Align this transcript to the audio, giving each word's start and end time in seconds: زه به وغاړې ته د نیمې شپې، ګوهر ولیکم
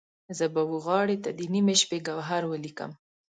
زه 0.37 0.45
به 0.53 0.61
وغاړې 0.71 1.17
ته 1.23 1.29
د 1.37 1.41
نیمې 1.53 1.75
شپې، 1.81 1.99
ګوهر 2.07 2.43
ولیکم 2.47 2.91